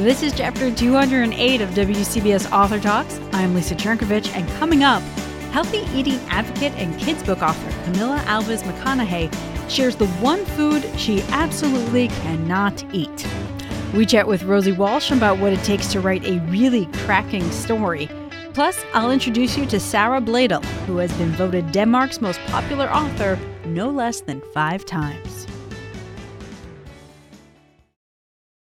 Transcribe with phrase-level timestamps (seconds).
[0.00, 3.20] This is chapter 208 of WCBS Author Talks.
[3.34, 5.02] I'm Lisa Chernkovich, and coming up,
[5.52, 9.30] healthy eating advocate and kids book author Camilla Alves McConaughey
[9.68, 13.26] shares the one food she absolutely cannot eat.
[13.92, 18.08] We chat with Rosie Walsh about what it takes to write a really cracking story.
[18.54, 23.38] Plus, I'll introduce you to Sara Blaedel, who has been voted Denmark's most popular author
[23.66, 25.46] no less than five times.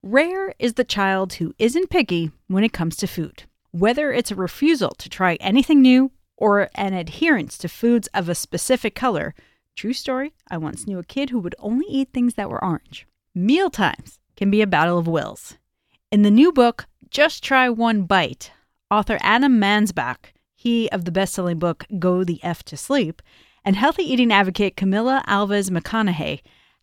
[0.01, 3.43] Rare is the child who isn't picky when it comes to food.
[3.71, 8.35] Whether it's a refusal to try anything new or an adherence to foods of a
[8.35, 9.35] specific color,
[9.75, 13.07] true story, I once knew a kid who would only eat things that were orange.
[13.35, 15.57] Meal times can be a battle of wills.
[16.11, 18.53] In the new book, Just Try One Bite,
[18.89, 23.21] author Adam Mansbach, he of the best selling book Go the F to Sleep,
[23.65, 26.39] and healthy eating advocate Camilla Alves McConaughey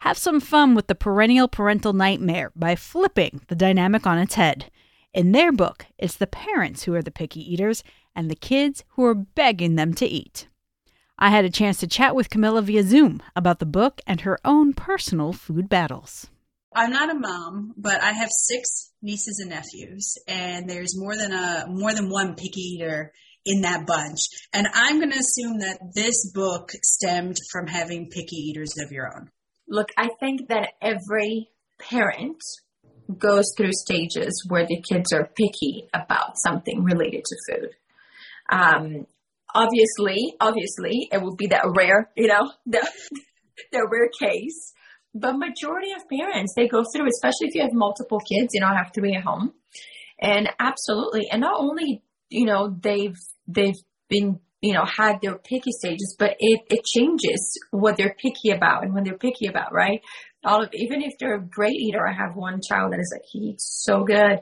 [0.07, 4.71] have some fun with the perennial parental nightmare by flipping the dynamic on its head.
[5.13, 7.83] In their book, it's the parents who are the picky eaters
[8.15, 10.47] and the kids who are begging them to eat.
[11.19, 14.39] I had a chance to chat with Camilla via Zoom about the book and her
[14.45, 16.29] own personal food battles.
[16.73, 21.33] I'm not a mom, but I have six nieces and nephews, and there's more than
[21.33, 23.13] a more than one picky eater
[23.45, 24.21] in that bunch.
[24.53, 29.09] And I'm going to assume that this book stemmed from having picky eaters of your
[29.09, 29.31] own.
[29.69, 32.41] Look, I think that every parent
[33.19, 37.71] goes through stages where the kids are picky about something related to food.
[38.51, 39.07] Um,
[39.55, 42.87] obviously, obviously, it will be that rare, you know, the,
[43.73, 44.73] the rare case.
[45.15, 48.67] But majority of parents, they go through, especially if you have multiple kids, you know,
[48.67, 49.55] I have three at home.
[50.21, 51.29] And absolutely.
[51.31, 56.37] And not only, you know, they've, they've been, you know, had their picky stages, but
[56.39, 60.01] it, it changes what they're picky about and when they're picky about, right?
[60.45, 63.27] All of, even if they're a great eater, I have one child that is like,
[63.31, 64.41] he eats so good.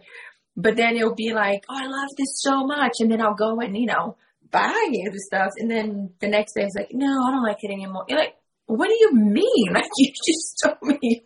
[0.56, 2.92] But then it'll be like, oh, I love this so much.
[3.00, 4.16] And then I'll go and, you know,
[4.50, 5.52] buy you the stuff.
[5.58, 8.04] And then the next day it's like, no, I don't like it anymore.
[8.08, 8.36] You're like,
[8.66, 9.44] what do you mean?
[9.75, 11.25] Like you just told me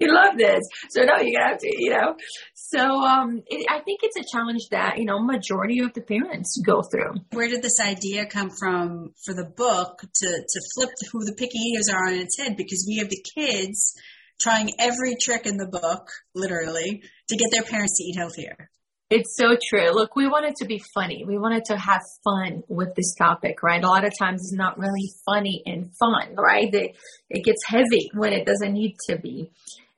[0.00, 0.62] you love this.
[0.90, 2.16] So no, you're gonna have to, you know.
[2.54, 6.60] So um, it, I think it's a challenge that you know majority of the parents
[6.64, 7.20] go through.
[7.32, 11.58] Where did this idea come from for the book to to flip who the picky
[11.58, 12.56] eaters are on its head?
[12.56, 13.94] Because we have the kids
[14.40, 18.70] trying every trick in the book, literally, to get their parents to eat healthier.
[19.08, 19.92] It's so true.
[19.92, 21.24] Look, we wanted to be funny.
[21.24, 23.82] We wanted to have fun with this topic, right?
[23.82, 26.74] A lot of times it's not really funny and fun, right?
[26.74, 26.96] It,
[27.30, 29.52] it gets heavy when it doesn't need to be.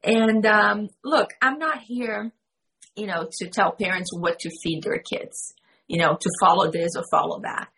[0.04, 2.32] And um, look, I'm not here,
[2.96, 5.54] you know, to tell parents what to feed their kids,
[5.86, 7.68] you know, to follow this or follow that.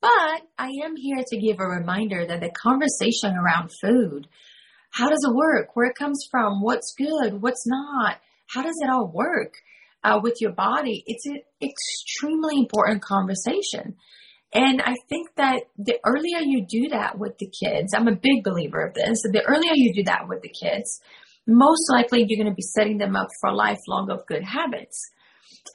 [0.00, 4.26] But I am here to give a reminder that the conversation around food,
[4.90, 5.76] how does it work?
[5.76, 6.60] Where it comes from?
[6.60, 7.40] What's good?
[7.40, 8.16] What's not?
[8.48, 9.54] How does it all work?
[10.04, 13.96] Uh, with your body, it's an extremely important conversation.
[14.54, 18.44] And I think that the earlier you do that with the kids, I'm a big
[18.44, 19.22] believer of this.
[19.22, 21.00] The earlier you do that with the kids,
[21.46, 25.10] most likely you're going to be setting them up for a lifelong of good habits.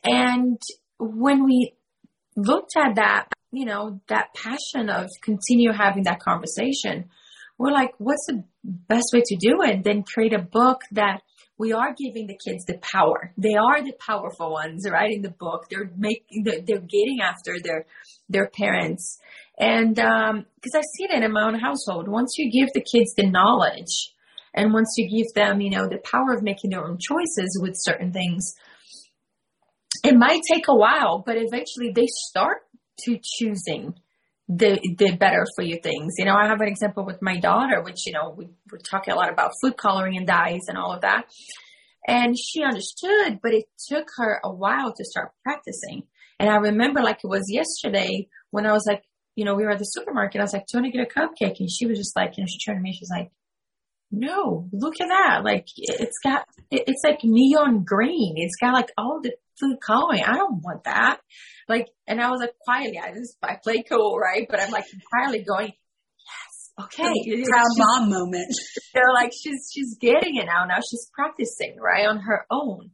[0.04, 0.62] And
[1.00, 1.74] when we
[2.36, 7.10] looked at that, you know, that passion of continue having that conversation,
[7.58, 9.84] we're like, what's the best way to do it?
[9.84, 11.22] Then create a book that
[11.58, 13.34] we are giving the kids the power.
[13.38, 15.12] They are the powerful ones, right?
[15.12, 17.86] In the book, they're making, they're, they're getting after their,
[18.30, 19.18] their parents.
[19.58, 22.08] And, um, cause I see that in my own household.
[22.08, 24.14] Once you give the kids the knowledge
[24.54, 27.74] and once you give them, you know, the power of making their own choices with
[27.76, 28.54] certain things,
[30.04, 32.60] it might take a while, but eventually they start
[33.06, 33.96] to choosing
[34.48, 36.16] the the better for you things.
[36.18, 39.14] You know, I have an example with my daughter, which you know we were talking
[39.14, 41.26] a lot about food coloring and dyes and all of that,
[42.08, 46.04] and she understood, but it took her a while to start practicing.
[46.40, 49.04] And I remember like it was yesterday when I was like,
[49.36, 50.40] you know, we were at the supermarket.
[50.40, 52.38] I was like, "Do you want to get a cupcake?" And she was just like,
[52.38, 53.32] you know, she turned to me, she's like,
[54.12, 55.44] "No, look at that!
[55.44, 58.36] Like it's got, it's like neon green.
[58.38, 60.24] It's got like all the food coloring.
[60.24, 61.20] I don't want that.
[61.68, 64.48] Like, and I was like quietly, I just, I play cool, right?
[64.50, 67.14] But I'm like quietly going, yes, okay.
[67.50, 68.54] Proud mom moment.
[68.94, 70.66] They're like, she's, she's getting it now.
[70.66, 72.08] Now she's practicing, right?
[72.08, 72.92] On her own.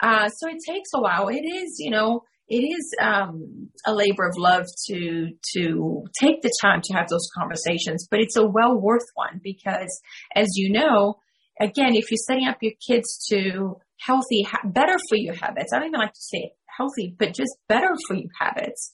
[0.00, 1.28] Uh, so it takes a while.
[1.28, 6.52] It is, you know, it is um, a labor of love to to take the
[6.62, 10.00] time to have those conversations, but it's a well worth one because,
[10.34, 11.16] as you know,
[11.60, 15.88] again, if you're setting up your kids to healthy, better for you habits, I don't
[15.88, 18.92] even like to say healthy, but just better for you habits.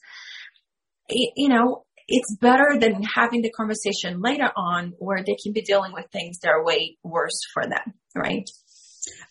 [1.07, 5.61] It, you know, it's better than having the conversation later on where they can be
[5.61, 8.47] dealing with things that are way worse for them, right?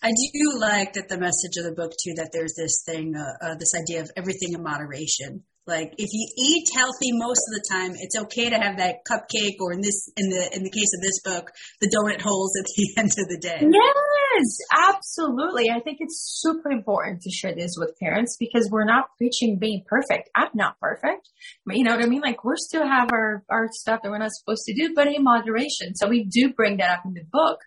[0.02, 3.44] I do like that the message of the book too that there's this thing, uh,
[3.44, 5.44] uh, this idea of everything in moderation.
[5.66, 9.56] Like if you eat healthy most of the time, it's okay to have that cupcake,
[9.60, 11.50] or in this, in the in the case of this book,
[11.80, 13.60] the donut holes at the end of the day.
[13.62, 14.58] Yes,
[14.88, 15.70] absolutely.
[15.70, 19.84] I think it's super important to share this with parents because we're not preaching being
[19.88, 20.28] perfect.
[20.36, 21.30] I'm not perfect,
[21.64, 22.20] but you know what I mean.
[22.20, 25.24] Like we still have our our stuff that we're not supposed to do, but in
[25.24, 25.94] moderation.
[25.94, 27.60] So we do bring that up in the book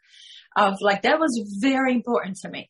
[0.55, 2.69] of like that was very important to me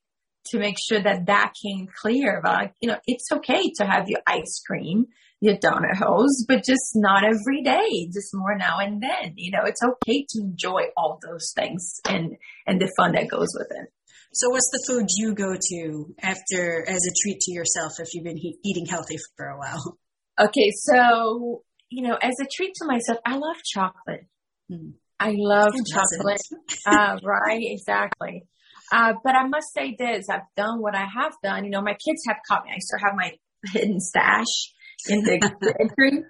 [0.50, 4.20] to make sure that that came clear about you know it's okay to have your
[4.28, 5.06] ice cream
[5.40, 9.64] your donut holes but just not every day just more now and then you know
[9.66, 12.36] it's okay to enjoy all those things and
[12.66, 13.92] and the fun that goes with it
[14.34, 18.24] so what's the food you go to after as a treat to yourself if you've
[18.24, 19.98] been he- eating healthy for a while
[20.40, 24.26] okay so you know as a treat to myself i love chocolate
[24.72, 24.94] mm.
[25.20, 26.42] I love chocolate.
[26.86, 28.44] uh, right, exactly.
[28.92, 31.66] Uh, but I must say this, I've done what I have done.
[31.66, 32.72] You know, my kids have caught me.
[32.74, 33.32] I still have my
[33.74, 34.72] hidden stash
[35.08, 36.24] in the entry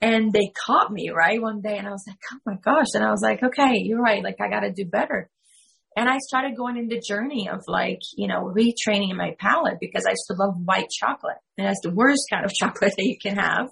[0.00, 2.88] and they caught me right one day and I was like, oh my gosh.
[2.94, 4.22] And I was like, okay, you're right.
[4.22, 5.30] Like I got to do better.
[5.96, 10.06] And I started going in the journey of like, you know, retraining my palate because
[10.06, 11.36] I used to love white chocolate.
[11.56, 13.68] And that's the worst kind of chocolate that you can have.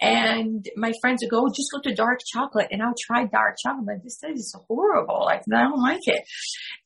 [0.00, 2.68] And my friends would go, oh, just go to dark chocolate.
[2.70, 3.86] And I'll try dark chocolate.
[3.86, 5.24] Like, this is horrible.
[5.24, 6.22] Like, I don't like it.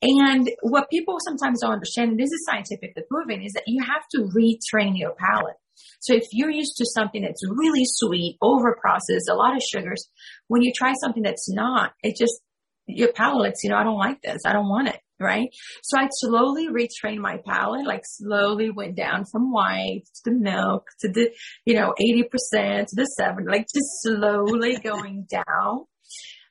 [0.01, 4.01] And what people sometimes don't understand, and this is scientifically proven, is that you have
[4.15, 5.57] to retrain your palate.
[5.99, 10.09] So if you're used to something that's really sweet, over processed, a lot of sugars,
[10.47, 12.41] when you try something that's not, it just
[12.87, 14.41] your palates, you know, I don't like this.
[14.45, 14.99] I don't want it.
[15.19, 15.49] Right.
[15.83, 20.85] So I slowly retrained my palate, like slowly went down from white to the milk
[20.99, 21.31] to the,
[21.65, 25.85] you know, 80% to the seven, like just slowly going down.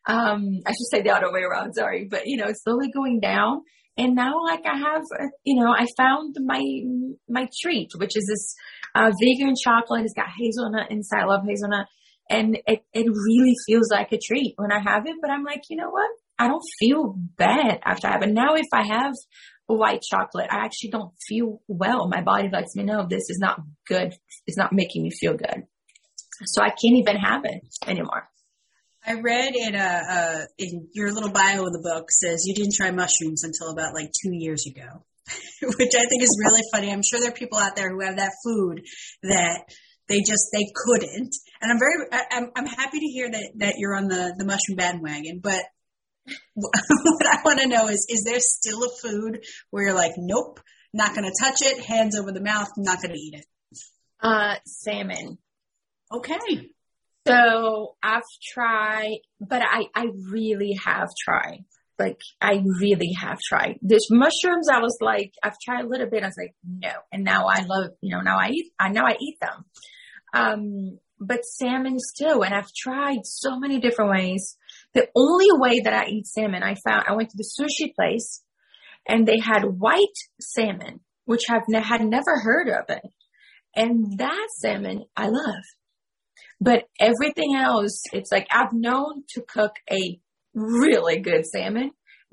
[0.07, 1.75] Um, I should say the other way around.
[1.75, 3.63] Sorry, but you know, slowly going down.
[3.97, 6.63] And now, like I have, uh, you know, I found my
[7.29, 8.55] my treat, which is this
[8.95, 10.05] uh, vegan chocolate.
[10.05, 11.23] It's got hazelnut inside.
[11.23, 11.87] I love hazelnut,
[12.33, 15.17] and it it really feels like a treat when I have it.
[15.21, 16.11] But I'm like, you know what?
[16.39, 18.33] I don't feel bad after I have it.
[18.33, 19.13] Now, if I have
[19.67, 22.09] white chocolate, I actually don't feel well.
[22.09, 24.15] My body lets me know this is not good.
[24.47, 25.65] It's not making me feel good.
[26.45, 28.29] So I can't even have it anymore.
[29.05, 32.75] I read in a, uh, in your little bio of the book says you didn't
[32.75, 35.05] try mushrooms until about like two years ago,
[35.63, 36.93] which I think is really funny.
[36.93, 38.83] I'm sure there are people out there who have that food
[39.23, 39.65] that
[40.09, 41.35] they just they couldn't.
[41.61, 41.95] And I'm very
[42.31, 45.63] I'm I'm happy to hear that that you're on the the mushroom bandwagon, but
[46.55, 50.61] what I want to know is is there still a food where you're like, nope,
[50.93, 53.47] not going to touch it, hands over the mouth, not going to eat it?
[54.21, 55.39] Uh, salmon.
[56.13, 56.71] Okay.
[57.27, 61.65] So I've tried, but I, I really have tried.
[62.03, 63.79] Like I really have tried.
[63.81, 64.69] There's mushrooms.
[64.69, 66.25] I was like, I've tried a little bit.
[66.25, 66.93] I was like, no.
[67.13, 69.65] And now I love, you know, now I eat, I now I eat them.
[70.35, 74.57] Um, but salmon still, and I've tried so many different ways.
[74.95, 78.43] The only way that I eat salmon, I found, I went to the sushi place
[79.07, 83.03] and they had white salmon, which I've ne- had never heard of it.
[83.77, 85.65] And that salmon I love.
[86.61, 90.21] But everything else, it's like I've known to cook a
[90.55, 91.91] really good salmon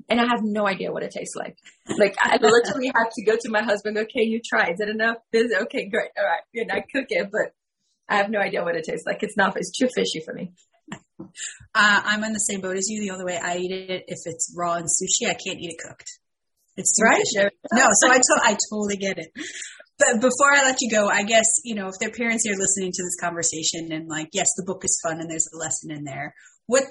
[0.08, 1.56] and I have no idea what it tastes like.
[1.98, 4.70] Like I literally have to go to my husband, okay, you try.
[4.70, 5.16] Is it enough?
[5.32, 6.10] This okay, great.
[6.18, 6.40] All right.
[6.54, 7.54] And I cook it, but
[8.08, 9.22] I have no idea what it tastes like.
[9.22, 10.52] It's not, it's too fishy for me.
[11.20, 11.26] Uh,
[11.74, 13.00] I'm on the same boat as you.
[13.00, 15.78] The only way I eat it, if it's raw and sushi, I can't eat it
[15.78, 16.10] cooked.
[16.76, 17.22] It's too right?
[17.34, 17.48] fishy.
[17.72, 19.28] No, so I, to- I totally get it.
[19.98, 22.90] But before I let you go, I guess, you know, if their parents are listening
[22.92, 26.04] to this conversation and like, yes, the book is fun and there's a lesson in
[26.04, 26.34] there,
[26.70, 26.84] what,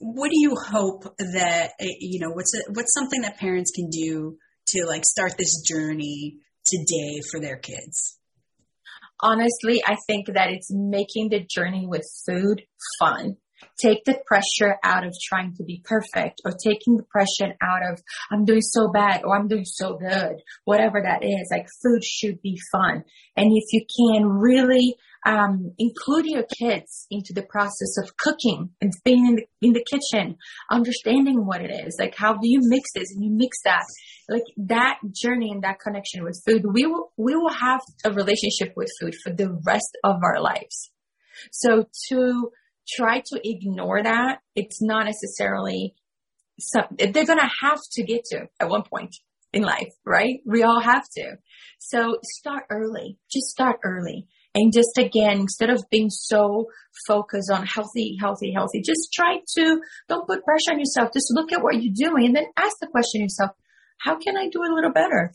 [0.00, 4.36] what do you hope that, you know, what's, a, what's something that parents can do
[4.66, 8.18] to like start this journey today for their kids?
[9.20, 12.62] Honestly, I think that it's making the journey with food
[12.98, 13.36] fun
[13.80, 18.02] take the pressure out of trying to be perfect or taking the pressure out of
[18.30, 21.48] I'm doing so bad or I'm doing so good, whatever that is.
[21.50, 23.04] Like food should be fun.
[23.36, 28.92] And if you can really um, include your kids into the process of cooking and
[29.04, 30.36] being in the, in the kitchen,
[30.70, 33.84] understanding what it is, like how do you mix this and you mix that,
[34.28, 38.72] like that journey and that connection with food, we will, we will have a relationship
[38.76, 40.90] with food for the rest of our lives.
[41.50, 42.50] So to
[42.88, 45.94] try to ignore that, it's not necessarily
[46.58, 49.14] some, they're going to have to get to at one point
[49.52, 50.40] in life, right?
[50.46, 51.36] We all have to.
[51.78, 53.18] So start early.
[53.30, 54.26] Just start early.
[54.54, 56.66] And just again, instead of being so
[57.06, 61.10] focused on healthy, healthy, healthy, just try to don't put pressure on yourself.
[61.12, 63.50] Just look at what you're doing and then ask the question yourself,
[63.98, 65.32] how can I do a little better?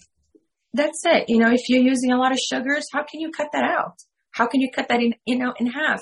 [0.74, 1.26] That's it.
[1.30, 3.96] You know, if you're using a lot of sugars, how can you cut that out?
[4.32, 6.02] How can you cut that in, you know, in half?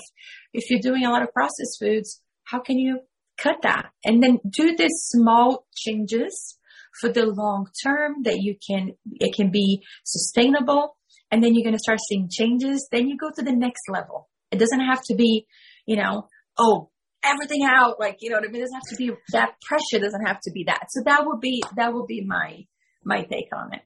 [0.52, 3.00] If you're doing a lot of processed foods, how can you
[3.38, 3.86] cut that?
[4.04, 6.58] And then do these small changes
[7.00, 10.96] for the long term that you can, it can be sustainable.
[11.30, 12.88] And then you're going to start seeing changes.
[12.90, 14.28] Then you go to the next level.
[14.50, 15.46] It doesn't have to be,
[15.86, 16.28] you know,
[16.58, 16.90] oh,
[17.24, 17.98] everything out.
[17.98, 18.62] Like, you know what I mean?
[18.62, 20.86] It doesn't have to be that pressure doesn't have to be that.
[20.90, 22.64] So that would be, that would be my,
[23.04, 23.82] my take on it.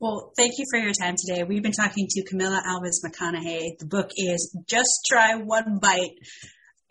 [0.00, 1.42] Well, thank you for your time today.
[1.44, 3.78] We've been talking to Camilla Alves McConaughey.
[3.78, 6.16] The book is Just Try One Bite.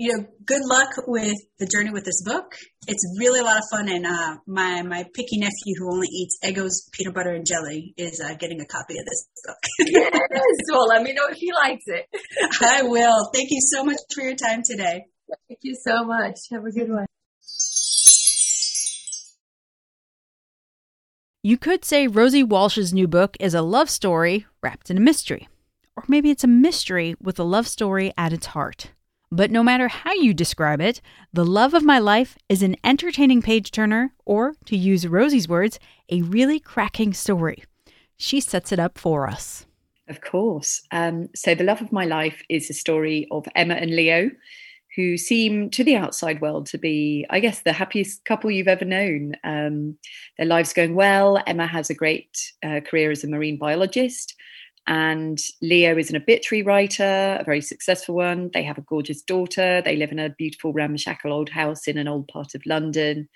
[0.02, 2.56] You know, good luck with the journey with this book.
[2.88, 6.40] It's really a lot of fun, and uh, my my picky nephew who only eats
[6.42, 9.58] Eggos peanut butter and jelly is uh, getting a copy of this book.
[9.80, 12.06] yes, well, let me know if he likes it.
[12.62, 13.30] I will.
[13.34, 15.04] Thank you so much for your time today.
[15.50, 16.38] Thank you so much.
[16.52, 17.06] Have a good one.
[21.44, 25.50] You could say Rosie Walsh's new book is a love story wrapped in a mystery.
[25.98, 28.92] Or maybe it's a mystery with a love story at its heart.
[29.32, 31.02] But no matter how you describe it,
[31.34, 35.80] The Love of My Life is an entertaining page turner, or to use Rosie's words,
[36.10, 37.64] a really cracking story.
[38.18, 39.68] She sets it up for us.
[40.08, 40.82] Of course.
[40.92, 44.32] Um, so, The Love of My Life is a story of Emma and Leo,
[44.96, 48.84] who seem to the outside world to be, I guess, the happiest couple you've ever
[48.84, 49.34] known.
[49.44, 49.96] Um,
[50.40, 51.42] their lives going well.
[51.46, 54.36] Emma has a great uh, career as a marine biologist,
[54.90, 58.50] and Leo is an obituary writer, a very successful one.
[58.56, 59.84] They have a gorgeous daughter.
[59.86, 63.30] They live in a beautiful ramshackle old house in an old part of London.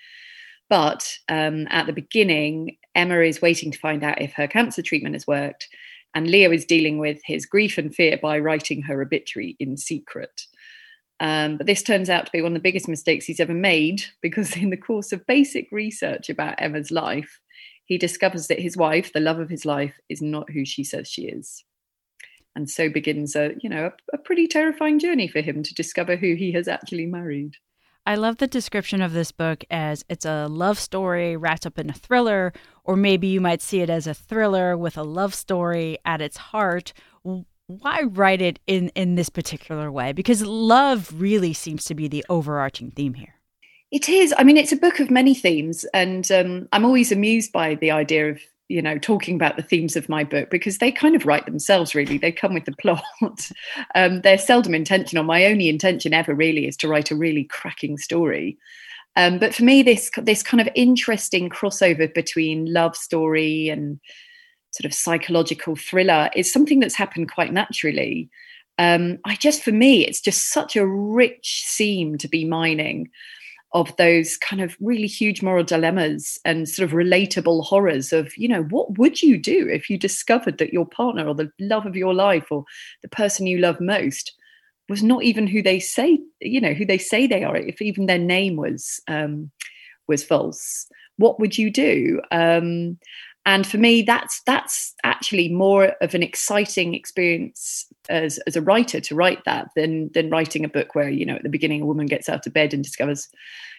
[0.68, 5.14] But um, at the beginning, Emma is waiting to find out if her cancer treatment
[5.14, 5.68] has worked.
[6.12, 10.46] And Leo is dealing with his grief and fear by writing her obituary in secret.
[11.20, 14.02] Um, but this turns out to be one of the biggest mistakes he's ever made
[14.22, 17.38] because, in the course of basic research about Emma's life,
[17.84, 21.08] he discovers that his wife, the love of his life, is not who she says
[21.08, 21.64] she is.
[22.56, 26.16] And so begins a, you know, a, a pretty terrifying journey for him to discover
[26.16, 27.54] who he has actually married.
[28.06, 31.90] I love the description of this book as it's a love story wrapped up in
[31.90, 32.52] a thriller,
[32.84, 36.36] or maybe you might see it as a thriller with a love story at its
[36.36, 36.92] heart
[37.66, 42.24] why write it in in this particular way because love really seems to be the
[42.28, 43.36] overarching theme here
[43.94, 44.34] it is.
[44.36, 47.92] I mean it's a book of many themes and um, i'm always amused by the
[47.92, 51.26] idea of you know talking about the themes of my book because they kind of
[51.26, 52.18] write themselves really.
[52.18, 53.04] They come with the plot.
[53.94, 55.22] Um, they're seldom intentional.
[55.22, 58.58] My only intention ever really is to write a really cracking story.
[59.14, 64.00] Um, but for me this this kind of interesting crossover between love story and
[64.72, 68.28] sort of psychological thriller is something that's happened quite naturally.
[68.76, 73.10] Um, I just, for me, it's just such a rich seam to be mining
[73.74, 78.46] of those kind of really huge moral dilemmas and sort of relatable horrors of, you
[78.46, 81.96] know, what would you do if you discovered that your partner or the love of
[81.96, 82.64] your life or
[83.02, 84.32] the person you love most
[84.88, 88.06] was not even who they say, you know, who they say they are, if even
[88.06, 89.50] their name was um,
[90.06, 90.86] was false?
[91.16, 92.20] What would you do?
[92.30, 92.98] Um,
[93.46, 99.00] and for me that's that's actually more of an exciting experience as as a writer
[99.00, 101.86] to write that than than writing a book where you know at the beginning a
[101.86, 103.28] woman gets out of bed and discovers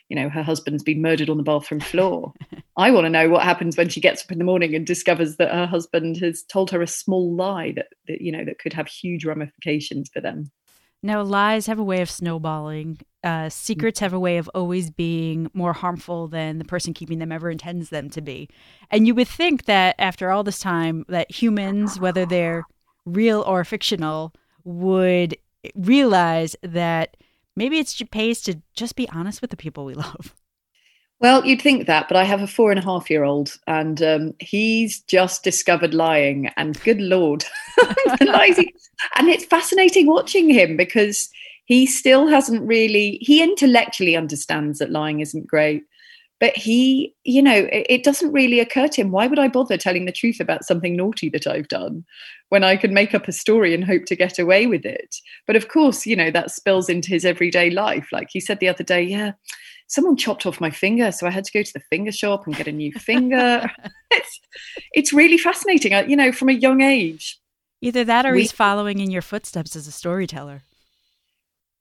[0.10, 2.34] you know her husband's been murdered on the bathroom floor.
[2.77, 5.38] I want to know what happens when she gets up in the morning and discovers
[5.38, 8.74] that her husband has told her a small lie that, that you know that could
[8.74, 10.51] have huge ramifications for them
[11.04, 13.00] now, lies have a way of snowballing.
[13.24, 17.32] Uh, secrets have a way of always being more harmful than the person keeping them
[17.32, 18.50] ever intends them to be.
[18.90, 22.64] And you would think that after all this time, that humans, whether they're
[23.06, 24.34] real or fictional,
[24.64, 25.38] would
[25.75, 27.18] realize that
[27.56, 30.34] maybe it's pays to just be honest with the people we love.
[31.22, 34.01] Well, you'd think that, but I have a four and a half year old, and
[34.01, 36.50] um, he's just discovered lying.
[36.57, 37.45] And good lord,
[37.77, 41.29] and it's fascinating watching him because
[41.65, 45.84] he still hasn't really he intellectually understands that lying isn't great
[46.39, 49.77] but he you know it, it, doesn't really occur to him why would i bother
[49.77, 52.05] telling the truth about something naughty that i've done
[52.50, 55.15] when i can make up a story and hope to get away with it
[55.48, 58.69] but of course you know that spills into his everyday life like he said the
[58.69, 59.31] other day yeah
[59.88, 62.56] someone chopped off my finger so i had to go to the finger shop and
[62.56, 63.70] get a new finger
[64.12, 64.39] it's
[64.94, 67.39] it's really fascinating you know from a young age
[67.82, 70.63] either that or we, he's following in your footsteps as a storyteller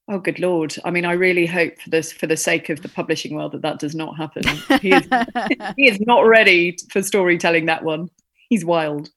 [0.06, 0.76] Oh, good lord!
[0.84, 3.62] I mean, I really hope for this, for the sake of the publishing world, that
[3.62, 4.42] that does not happen.
[4.82, 5.08] He is,
[5.78, 7.64] he is not ready for storytelling.
[7.66, 8.10] That one,
[8.50, 9.08] he's wild.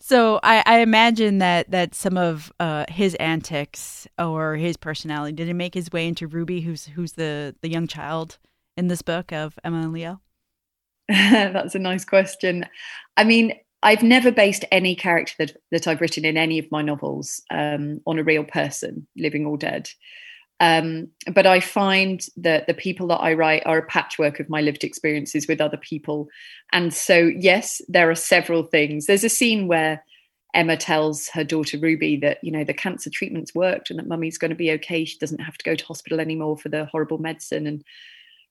[0.00, 5.54] So I, I imagine that that some of uh, his antics or his personality did
[5.54, 8.38] make his way into Ruby, who's who's the the young child
[8.76, 10.20] in this book of Emma and Leo.
[11.08, 12.66] That's a nice question.
[13.16, 16.82] I mean, I've never based any character that, that I've written in any of my
[16.82, 19.88] novels um, on a real person, living or dead.
[20.60, 24.60] Um, but I find that the people that I write are a patchwork of my
[24.60, 26.28] lived experiences with other people.
[26.72, 29.06] And so, yes, there are several things.
[29.06, 30.02] There's a scene where
[30.54, 34.38] Emma tells her daughter Ruby that, you know, the cancer treatment's worked and that mummy's
[34.38, 35.04] going to be okay.
[35.04, 37.66] She doesn't have to go to hospital anymore for the horrible medicine.
[37.66, 37.84] And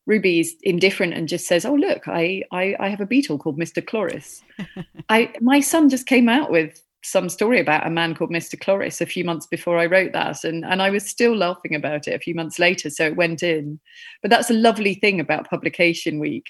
[0.06, 3.58] Ruby is indifferent and just says, "Oh look, I I, I have a beetle called
[3.58, 4.42] Mister Chloris.
[5.10, 8.58] I my son just came out with some story about a man called Mr.
[8.58, 12.08] Cloris a few months before I wrote that, and and I was still laughing about
[12.08, 13.80] it a few months later, so it went in.
[14.22, 16.46] But that's a lovely thing about publication week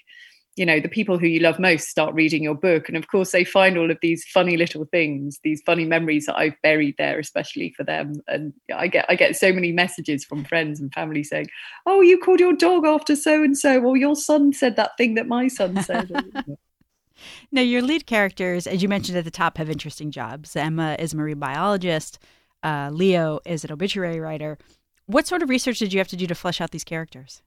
[0.58, 3.30] you know the people who you love most start reading your book and of course
[3.30, 7.18] they find all of these funny little things these funny memories that i've buried there
[7.18, 11.22] especially for them and i get i get so many messages from friends and family
[11.22, 11.48] saying
[11.86, 15.14] oh you called your dog after so and so or your son said that thing
[15.14, 16.10] that my son said
[17.50, 21.12] now your lead characters as you mentioned at the top have interesting jobs emma is
[21.12, 22.18] a marine biologist
[22.62, 24.58] uh, leo is an obituary writer
[25.06, 27.42] what sort of research did you have to do to flesh out these characters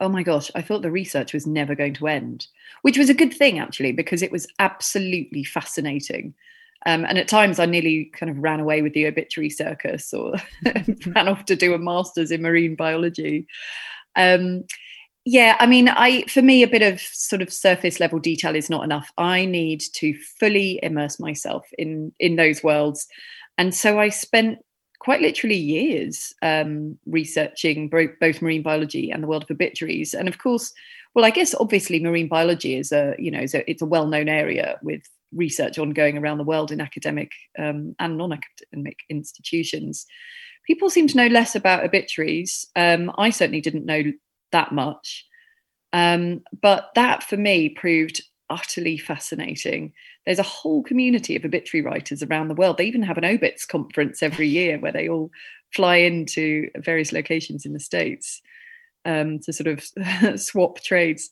[0.00, 2.46] oh my gosh, I thought the research was never going to end,
[2.82, 6.34] which was a good thing actually, because it was absolutely fascinating.
[6.84, 10.34] Um, and at times I nearly kind of ran away with the obituary circus or
[11.06, 13.46] ran off to do a master's in marine biology.
[14.14, 14.64] Um,
[15.28, 18.70] yeah, I mean, I for me a bit of sort of surface level detail is
[18.70, 19.10] not enough.
[19.18, 23.08] I need to fully immerse myself in in those worlds.
[23.58, 24.60] And so I spent
[25.00, 30.14] quite literally years um, researching both marine biology and the world of obituaries.
[30.14, 30.72] And of course,
[31.14, 34.28] well, I guess obviously marine biology is a you know a, it's a well known
[34.28, 35.02] area with
[35.34, 40.06] research ongoing around the world in academic um, and non academic institutions.
[40.68, 42.64] People seem to know less about obituaries.
[42.76, 44.04] Um, I certainly didn't know
[44.52, 45.26] that much.
[45.92, 49.92] Um, but that for me proved utterly fascinating.
[50.24, 52.78] There's a whole community of obituary writers around the world.
[52.78, 55.30] They even have an obits conference every year where they all
[55.74, 58.40] fly into various locations in the states
[59.04, 61.30] um, to sort of swap trades,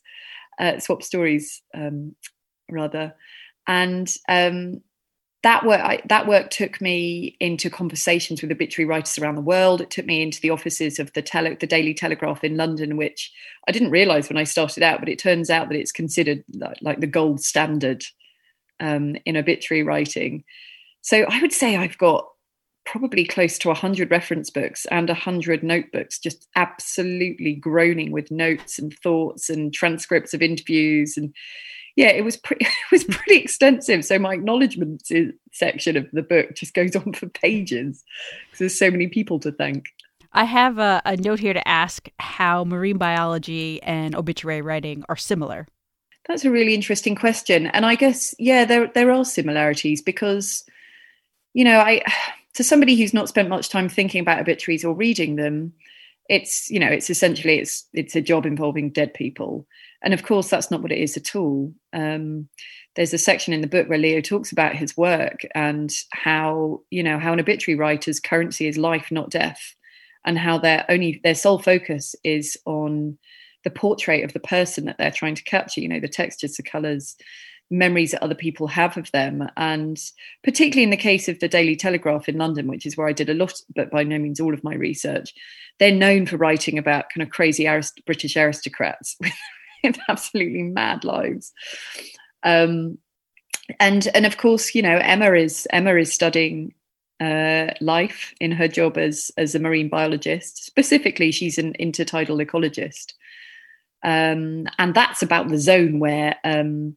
[0.59, 2.15] uh, swap stories, um,
[2.69, 3.13] rather.
[3.67, 4.81] And um,
[5.45, 9.79] that work I, that work took me into conversations with obituary writers around the world.
[9.79, 13.31] It took me into the offices of the tele, the Daily Telegraph in London, which
[13.67, 16.79] I didn't realise when I started out, but it turns out that it's considered like,
[16.81, 18.03] like the gold standard
[18.79, 20.43] um, in obituary writing.
[21.01, 22.27] So I would say I've got
[22.83, 28.97] probably close to 100 reference books and 100 notebooks just absolutely groaning with notes and
[29.03, 31.35] thoughts and transcripts of interviews and
[31.95, 32.65] yeah, it was pretty.
[32.91, 34.05] It was pretty extensive.
[34.05, 35.11] So my acknowledgement
[35.51, 38.03] section of the book just goes on for pages
[38.45, 39.85] because there's so many people to thank.
[40.31, 45.15] I have a, a note here to ask how marine biology and obituary writing are
[45.15, 45.67] similar.
[46.27, 50.63] That's a really interesting question, and I guess yeah, there there are similarities because
[51.53, 52.03] you know I
[52.53, 55.73] to somebody who's not spent much time thinking about obituaries or reading them,
[56.29, 59.67] it's you know it's essentially it's it's a job involving dead people
[60.05, 61.73] and of course, that's not what it is at all.
[61.91, 62.47] Um,
[62.95, 67.01] there's a section in the book where Leo talks about his work and how, you
[67.01, 69.75] know, how an obituary writer's currency is life, not death,
[70.23, 73.17] and how their only their sole focus is on
[73.63, 76.63] the portrait of the person that they're trying to capture, you know, the textures, the
[76.63, 77.15] colours,
[77.71, 79.47] memories that other people have of them.
[79.57, 79.99] And
[80.43, 83.29] particularly in the case of the Daily Telegraph in London, which is where I did
[83.29, 85.33] a lot, but by no means all of my research,
[85.79, 89.17] they're known for writing about kind of crazy arist- British aristocrats
[89.83, 91.51] with absolutely mad lives.
[92.43, 92.99] Um,
[93.79, 96.73] and and of course, you know, Emma is Emma is studying
[97.19, 100.63] uh, life in her job as as a marine biologist.
[100.63, 103.13] Specifically, she's an intertidal ecologist,
[104.03, 106.95] um, and that's about the zone where um,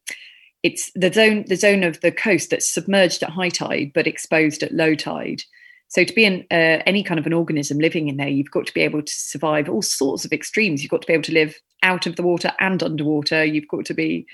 [0.68, 4.62] it's the zone the zone of the coast that's submerged at high tide but exposed
[4.62, 5.42] at low tide.
[5.88, 8.66] So to be in uh, any kind of an organism living in there, you've got
[8.66, 10.82] to be able to survive all sorts of extremes.
[10.82, 13.42] You've got to be able to live out of the water and underwater.
[13.42, 14.26] You've got to be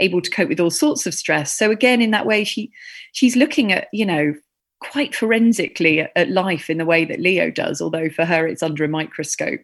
[0.00, 1.56] able to cope with all sorts of stress.
[1.56, 2.72] So again, in that way, she
[3.12, 4.34] she's looking at you know
[4.80, 8.62] quite forensically at, at life in the way that Leo does, although for her it's
[8.62, 9.60] under a microscope.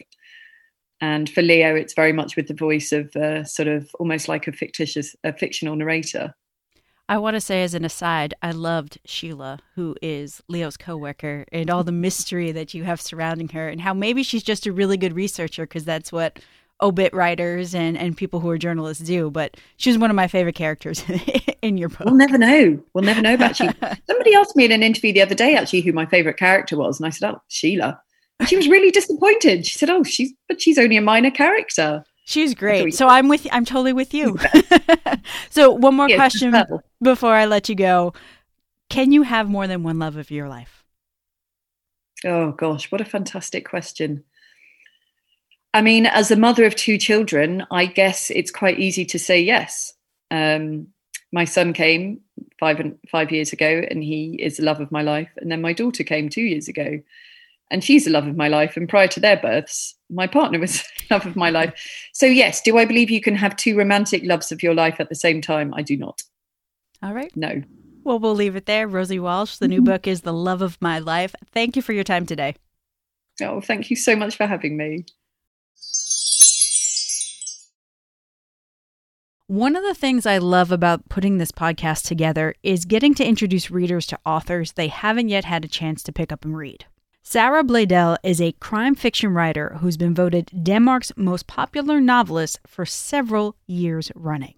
[1.00, 4.48] And for Leo, it's very much with the voice of uh, sort of almost like
[4.48, 6.34] a fictitious, a fictional narrator.
[7.10, 11.70] I want to say, as an aside, I loved Sheila, who is Leo's coworker, and
[11.70, 14.98] all the mystery that you have surrounding her, and how maybe she's just a really
[14.98, 16.38] good researcher because that's what
[16.82, 19.30] obit writers and, and people who are journalists do.
[19.30, 21.02] But she was one of my favorite characters
[21.62, 22.04] in your book.
[22.04, 22.78] We'll never know.
[22.92, 23.70] We'll never know about you.
[24.06, 27.00] Somebody asked me in an interview the other day, actually, who my favorite character was,
[27.00, 28.02] and I said, "Oh, Sheila."
[28.46, 29.66] She was really disappointed.
[29.66, 32.94] She said, "Oh, she's but she's only a minor character." She's great.
[32.94, 34.36] So I'm with I'm totally with you.
[35.50, 36.54] so one more yes, question
[37.02, 38.12] before I let you go.
[38.90, 40.84] Can you have more than one love of your life?
[42.24, 44.24] Oh gosh, what a fantastic question.
[45.74, 49.40] I mean, as a mother of two children, I guess it's quite easy to say
[49.40, 49.94] yes.
[50.30, 50.88] Um,
[51.32, 52.20] my son came
[52.58, 55.30] five and five years ago, and he is the love of my life.
[55.36, 57.00] And then my daughter came two years ago,
[57.70, 58.76] and she's the love of my life.
[58.76, 61.74] And prior to their births, my partner was the love of my life.
[62.12, 65.08] So, yes, do I believe you can have two romantic loves of your life at
[65.08, 65.74] the same time?
[65.74, 66.22] I do not.
[67.02, 67.34] All right.
[67.36, 67.62] No.
[68.04, 68.88] Well, we'll leave it there.
[68.88, 69.84] Rosie Walsh, the new mm-hmm.
[69.84, 71.34] book is The Love of My Life.
[71.52, 72.54] Thank you for your time today.
[73.42, 75.04] Oh, thank you so much for having me.
[79.46, 83.70] One of the things I love about putting this podcast together is getting to introduce
[83.70, 86.84] readers to authors they haven't yet had a chance to pick up and read.
[87.30, 92.86] Sara Blaedel is a crime fiction writer who's been voted Denmark's most popular novelist for
[92.86, 94.54] several years running.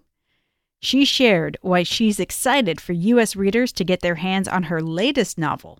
[0.79, 3.35] She shared why she's excited for U.S.
[3.35, 5.79] readers to get their hands on her latest novel,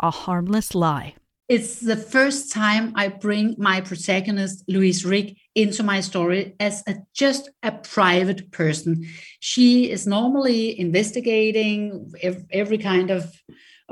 [0.00, 1.14] A Harmless Lie.
[1.48, 6.96] It's the first time I bring my protagonist, Louise Rick, into my story as a,
[7.14, 9.06] just a private person.
[9.38, 12.12] She is normally investigating
[12.50, 13.32] every kind of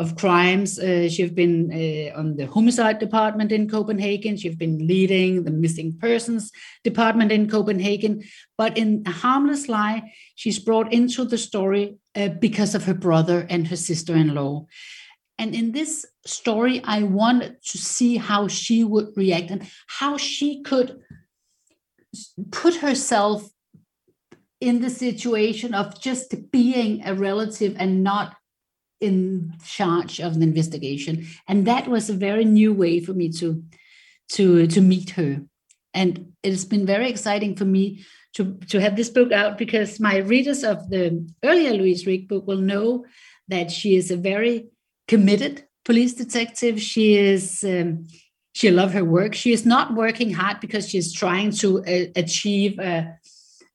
[0.00, 0.78] of crimes.
[0.78, 4.34] Uh, she's been uh, on the homicide department in Copenhagen.
[4.38, 6.50] She's been leading the missing persons
[6.82, 8.24] department in Copenhagen.
[8.56, 13.46] But in A Harmless Lie, she's brought into the story uh, because of her brother
[13.50, 14.66] and her sister in law.
[15.38, 20.62] And in this story, I wanted to see how she would react and how she
[20.62, 20.98] could
[22.50, 23.50] put herself
[24.62, 28.36] in the situation of just being a relative and not
[29.00, 31.26] in charge of the investigation.
[31.48, 33.62] And that was a very new way for me to
[34.32, 35.42] to to meet her.
[35.92, 40.18] And it's been very exciting for me to to have this book out because my
[40.18, 43.04] readers of the earlier louise rick book will know
[43.48, 44.68] that she is a very
[45.08, 46.80] committed police detective.
[46.80, 48.06] She is um,
[48.52, 49.34] she loves her work.
[49.34, 53.18] She is not working hard because she's trying to uh, achieve a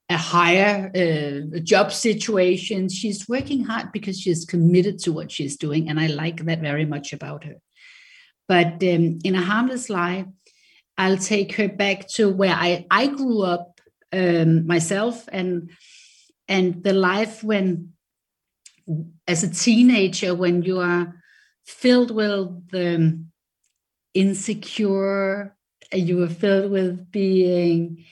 [0.09, 2.89] a higher uh, job situation.
[2.89, 6.85] She's working hard because she's committed to what she's doing, and I like that very
[6.85, 7.55] much about her.
[8.47, 10.25] But um, in a harmless lie,
[10.97, 13.81] I'll take her back to where I I grew up
[14.13, 15.71] um, myself, and
[16.47, 17.93] and the life when,
[19.27, 21.15] as a teenager, when you are
[21.65, 23.19] filled with the
[24.13, 25.55] insecure,
[25.91, 28.05] you are filled with being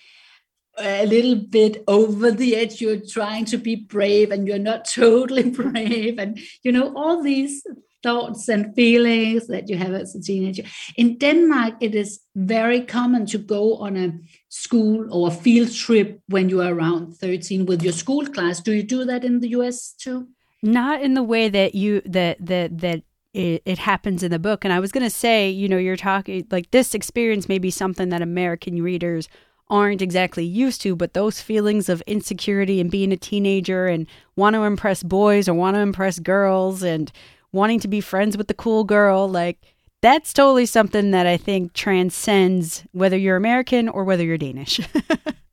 [0.78, 2.82] a little bit over the edge.
[2.82, 6.18] You're trying to be brave and you're not totally brave.
[6.20, 7.64] And you know all these
[8.02, 10.64] thoughts and feelings that you have as a teenager.
[10.98, 14.12] In denmark it is very common to go on a
[14.50, 18.60] school or a field trip when you are around 13 with your school class.
[18.60, 20.28] Do you do that in the us too?
[20.62, 24.64] Not in the way that you that that that it, it happens in the book.
[24.66, 27.72] And i was going to say you know you're talking like this experience may be
[27.72, 29.28] something that american readers
[29.70, 34.56] aren't exactly used to, but those feelings of insecurity and being a teenager and want
[34.56, 37.12] to impress boys or want to impress girls and
[37.52, 39.60] wanting to be friends with the cool girl, like
[40.02, 44.80] that's totally something that I think transcends whether you're American or whether you're Danish.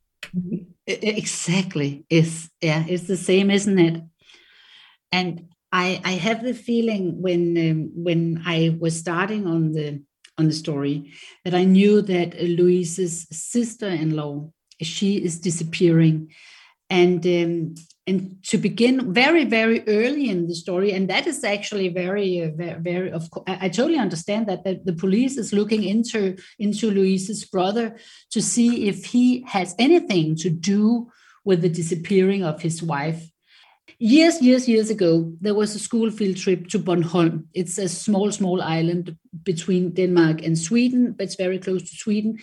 [0.87, 2.05] exactly.
[2.09, 4.03] It's yeah, it's the same, isn't it?
[5.11, 10.03] And I I have the feeling when um, when I was starting on the
[10.37, 11.11] on the story
[11.45, 16.31] that I knew that Louise's sister-in-law she is disappearing,
[16.89, 17.75] and um,
[18.07, 22.49] and to begin very very early in the story, and that is actually very uh,
[22.79, 26.89] very, of course I, I totally understand that, that the police is looking into into
[26.89, 27.97] Louise's brother
[28.31, 31.11] to see if he has anything to do
[31.45, 33.30] with the disappearing of his wife
[34.01, 37.45] years, years, years ago, there was a school field trip to Bornholm.
[37.53, 42.39] It's a small, small island between Denmark and Sweden, but it's very close to Sweden.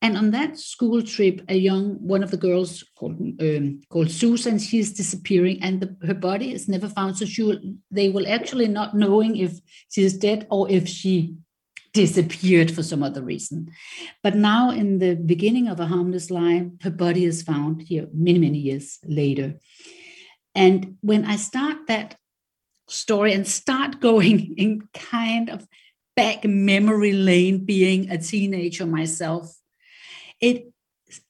[0.00, 4.58] And on that school trip, a young one of the girls called um, called Susan,
[4.58, 7.18] she is disappearing, and the, her body is never found.
[7.18, 11.36] So she will, they will actually not knowing if she is dead or if she
[11.92, 13.70] disappeared for some other reason.
[14.22, 18.38] But now, in the beginning of a harmless lie, her body is found here many
[18.38, 19.60] many years later.
[20.54, 22.16] And when I start that
[22.88, 25.66] story and start going in kind of
[26.14, 29.56] back memory lane, being a teenager myself
[30.42, 30.72] it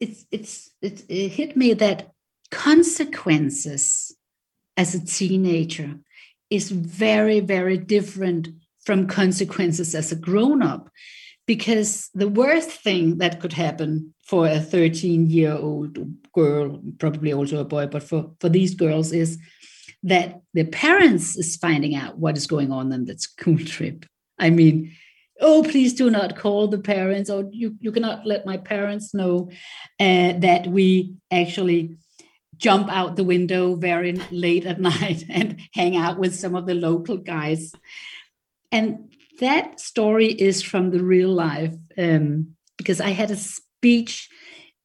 [0.00, 2.11] it's it's it, it hit me that
[2.50, 4.16] consequences
[4.76, 5.98] as a teenager
[6.50, 8.48] is very very different
[8.85, 10.90] from consequences as a grown up
[11.46, 15.99] because the worst thing that could happen for a 13 year old
[16.33, 19.38] girl probably also a boy but for for these girls is
[20.03, 24.07] that the parents is finding out what is going on in that school trip.
[24.38, 24.92] I mean
[25.38, 29.51] oh please do not call the parents or you, you cannot let my parents know
[30.01, 31.99] uh, that we actually
[32.57, 36.75] jump out the window very late at night and hang out with some of the
[36.75, 37.75] local guys.
[38.71, 43.37] And that story is from the real life um, because i had a
[43.83, 44.29] speech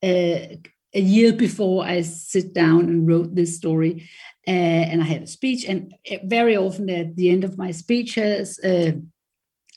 [0.03, 0.57] uh,
[0.93, 4.09] a year before i sit down and wrote this story
[4.47, 8.59] uh, and i had a speech and very often at the end of my speeches
[8.63, 8.91] uh,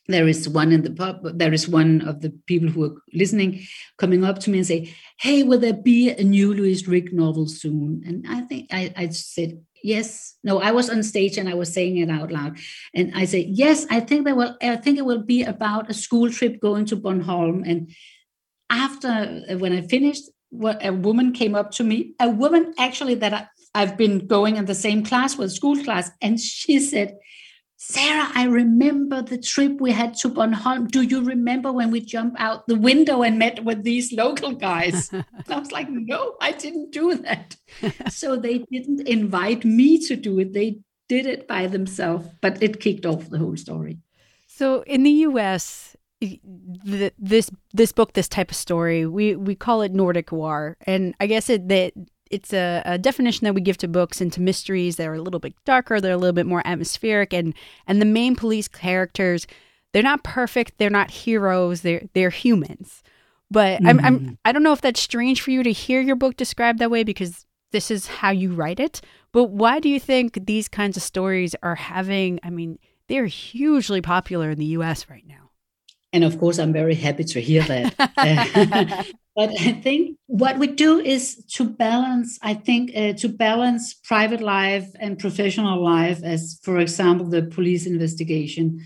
[0.08, 3.62] there is one in the pub there is one of the people who are listening
[3.98, 7.46] coming up to me and say hey will there be a new louise rick novel
[7.46, 8.02] soon?
[8.06, 10.36] And i think i, I said yes.
[10.44, 12.58] No i was on stage and i was saying it out loud.
[12.94, 15.94] And i said yes i think there will i think it will be about a
[15.94, 17.68] school trip going to bornholm.
[17.70, 17.90] And
[18.70, 20.24] after uh, when i finished
[20.82, 24.64] a woman came up to me a woman actually that I, i've been going in
[24.64, 27.16] the same class with school class and she said
[27.82, 30.90] Sarah, I remember the trip we had to Bornholm.
[30.90, 35.10] Do you remember when we jumped out the window and met with these local guys?
[35.48, 37.56] I was like, no, I didn't do that.
[38.10, 40.52] so they didn't invite me to do it.
[40.52, 43.98] They did it by themselves, but it kicked off the whole story.
[44.46, 49.92] So in the US, this this book, this type of story, we we call it
[49.92, 51.94] Nordic noir, and I guess it that
[52.30, 55.22] it's a, a, definition that we give to books and to mysteries that are a
[55.22, 57.54] little bit darker, they're a little bit more atmospheric, and
[57.86, 59.46] and the main police characters,
[59.92, 63.02] they're not perfect, they're not heroes, they're they're humans.
[63.50, 63.88] But mm-hmm.
[63.88, 64.34] I'm, I'm mm-hmm.
[64.44, 67.02] I don't know if that's strange for you to hear your book described that way
[67.02, 69.00] because this is how you write it.
[69.32, 72.40] But why do you think these kinds of stories are having?
[72.42, 72.78] I mean,
[73.08, 75.08] they're hugely popular in the U.S.
[75.08, 75.49] right now.
[76.12, 79.06] And of course, I'm very happy to hear that.
[79.36, 84.42] But I think what we do is to balance, I think, uh, to balance private
[84.42, 88.84] life and professional life, as, for example, the police investigation.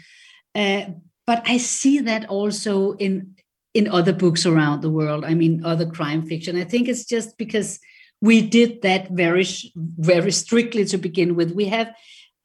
[0.54, 0.82] Uh,
[1.26, 3.34] but I see that also in
[3.72, 5.24] in other books around the world.
[5.24, 6.56] I mean, other crime fiction.
[6.56, 7.80] I think it's just because
[8.20, 11.50] we did that very very strictly to begin with.
[11.52, 11.92] We have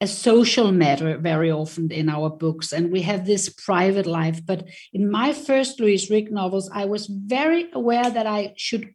[0.00, 4.44] a social matter very often in our books, and we have this private life.
[4.44, 8.94] But in my first Louise Rick novels, I was very aware that I should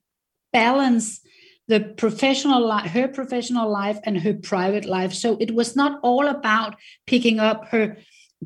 [0.52, 1.22] balance
[1.68, 5.14] the professional life, her professional life, and her private life.
[5.14, 7.98] So it was not all about picking up her,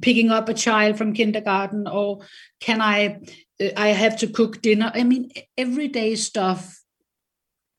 [0.01, 2.19] picking up a child from kindergarten, or
[2.59, 3.19] can I,
[3.61, 4.91] uh, I have to cook dinner.
[4.93, 6.81] I mean, everyday stuff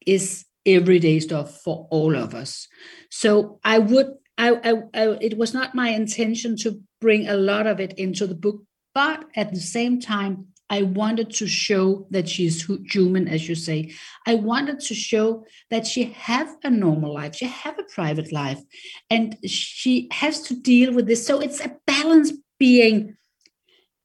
[0.06, 2.68] is everyday stuff for all of us.
[3.10, 7.66] So I would I, I, I, it was not my intention to bring a lot
[7.66, 8.62] of it into the book,
[8.94, 13.92] but at the same time, I wanted to show that she's human, as you say.
[14.26, 18.60] I wanted to show that she have a normal life, she have a private life,
[19.10, 21.26] and she has to deal with this.
[21.26, 23.16] So it's a balance being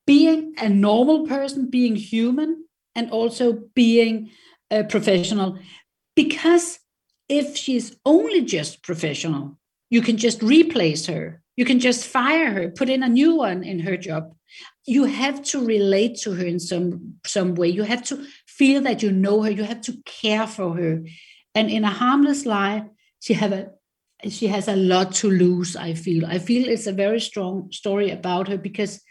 [0.08, 4.32] being a normal person, being human, and also being
[4.70, 5.58] a professional.
[6.16, 6.80] Because
[7.28, 9.58] if she's only just professional,
[9.96, 11.42] you can just replace her.
[11.56, 14.36] You can just fire her, put in a new one in her job.
[14.86, 17.70] You have to relate to her in some some way.
[17.70, 19.52] You have to feel that you know her.
[19.52, 20.94] You have to care for her.
[21.58, 22.84] And in a harmless lie,
[23.22, 23.72] she have a
[24.38, 25.78] she has a lot to lose.
[25.78, 26.26] I feel.
[26.26, 29.02] I feel it's a very strong story about her because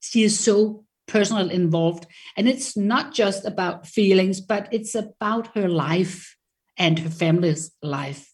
[0.00, 5.68] she is so personal involved, and it's not just about feelings, but it's about her
[5.68, 6.36] life
[6.76, 8.31] and her family's life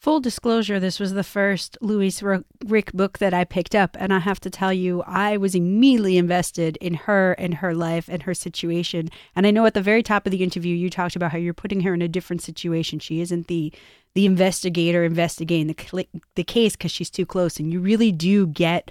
[0.00, 2.22] Full disclosure, this was the first Louise
[2.64, 6.16] Rick book that I picked up, and I have to tell you, I was immediately
[6.16, 9.10] invested in her and her life and her situation.
[9.36, 11.52] And I know at the very top of the interview, you talked about how you're
[11.52, 12.98] putting her in a different situation.
[12.98, 13.74] She isn't the
[14.14, 18.90] the investigator investigating the the case because she's too close, and you really do get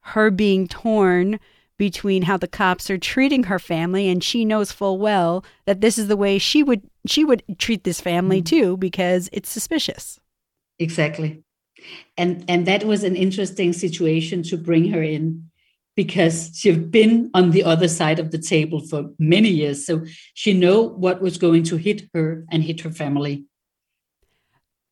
[0.00, 1.38] her being torn
[1.76, 5.96] between how the cops are treating her family and she knows full well that this
[5.96, 8.56] is the way she would she would treat this family mm-hmm.
[8.56, 10.18] too because it's suspicious
[10.78, 11.42] exactly.
[12.16, 15.50] And and that was an interesting situation to bring her in
[15.94, 20.54] because she's been on the other side of the table for many years so she
[20.54, 23.44] know what was going to hit her and hit her family.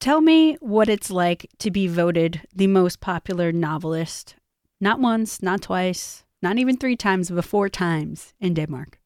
[0.01, 4.37] Tell me what it's like to be voted the most popular novelist
[4.81, 8.99] not once not twice not even three times but four times in denmark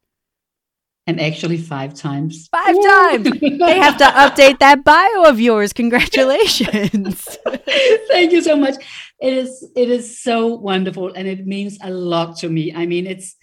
[1.06, 2.48] and actually five times.
[2.48, 3.30] Five times.
[3.40, 5.72] they have to update that bio of yours.
[5.72, 7.38] Congratulations.
[8.08, 8.76] Thank you so much.
[9.20, 12.72] It is it is so wonderful and it means a lot to me.
[12.74, 13.36] I mean, it's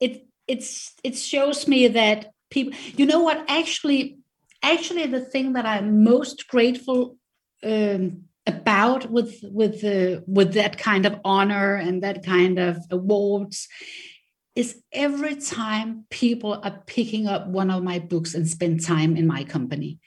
[0.00, 4.18] it it's it shows me that people you know what actually
[4.62, 7.16] actually the thing that I'm most grateful
[7.62, 13.68] um, about with with the with that kind of honor and that kind of awards
[14.58, 19.24] is every time people are picking up one of my books and spend time in
[19.24, 20.00] my company.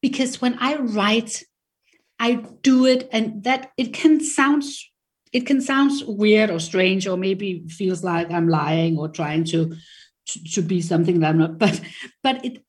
[0.00, 1.44] Because when I write,
[2.18, 4.64] I do it, and that it can sound
[5.32, 9.76] it can sound weird or strange, or maybe feels like I'm lying or trying to
[10.30, 11.58] to, to be something that I'm not.
[11.60, 11.80] But
[12.24, 12.64] but it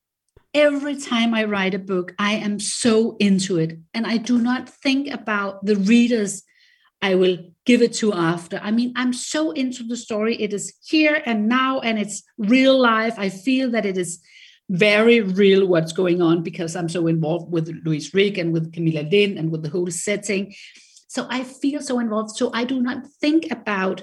[0.54, 4.68] every time I write a book, I am so into it, and I do not
[4.68, 6.44] think about the readers
[7.04, 7.36] I will
[7.66, 8.58] give it to after.
[8.62, 10.40] I mean, I'm so into the story.
[10.40, 13.14] It is here and now, and it's real life.
[13.18, 14.20] I feel that it is
[14.70, 19.02] very real what's going on because I'm so involved with Louise Rick and with Camilla
[19.02, 20.54] Lind and with the whole setting.
[21.08, 22.36] So I feel so involved.
[22.38, 24.02] So I do not think about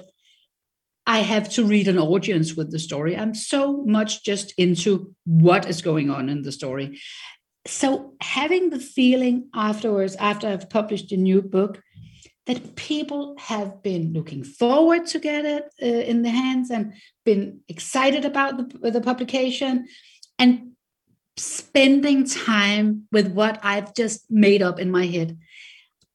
[1.04, 3.16] I have to read an audience with the story.
[3.16, 7.00] I'm so much just into what is going on in the story.
[7.66, 11.82] So having the feeling afterwards, after I've published a new book,
[12.46, 17.60] that people have been looking forward to get it uh, in the hands and been
[17.68, 19.86] excited about the, the publication
[20.38, 20.72] and
[21.36, 25.38] spending time with what I've just made up in my head.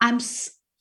[0.01, 0.19] I'm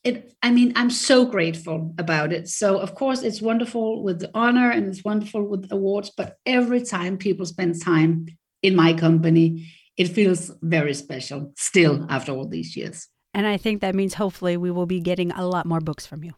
[0.03, 2.47] it, I mean, I'm so grateful about it.
[2.47, 6.81] So, of course, it's wonderful with the honor and it's wonderful with awards, but every
[6.81, 8.27] time people spend time
[8.61, 13.09] in my company, it feels very special still after all these years.
[13.37, 16.23] And I think that means hopefully we will be getting a lot more books from
[16.23, 16.33] you.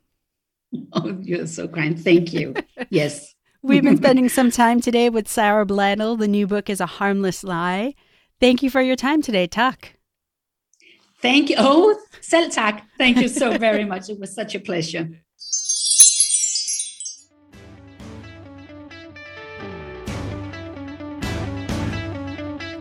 [0.91, 1.97] Oh, you're so kind.
[1.97, 2.53] Thank you.
[2.89, 3.33] yes.
[3.63, 6.19] We've been spending some time today with Sara Blaedel.
[6.19, 7.95] The new book is A Harmless Lie.
[8.41, 9.93] Thank you for your time today, Tuck.
[11.21, 11.55] Thank you.
[11.57, 12.85] Oh, selv tak.
[12.97, 14.09] Thank you so very much.
[14.09, 15.09] It was such a pleasure.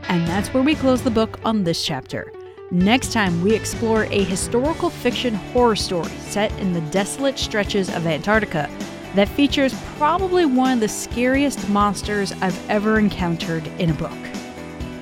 [0.08, 2.32] And that's where we close the book on this chapter.
[2.70, 8.06] Next time, we explore a historical fiction horror story set in the desolate stretches of
[8.06, 8.68] Antarctica
[9.14, 14.18] that features probably one of the scariest monsters I've ever encountered in a book.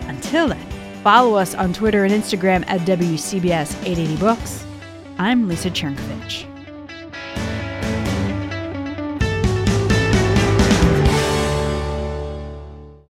[0.02, 0.64] Until then,
[1.02, 4.64] follow us on Twitter and Instagram at WCBS 880 Books.
[5.18, 6.56] I'm Lisa Chernkovich.